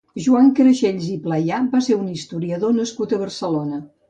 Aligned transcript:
Joan 0.27 0.47
Crexells 0.59 1.09
i 1.15 1.17
Playà 1.25 1.59
va 1.75 1.83
ser 1.89 1.99
un 1.99 2.09
historiador 2.15 2.75
nascut 2.81 3.15
a 3.19 3.23
Barcelona. 3.27 3.81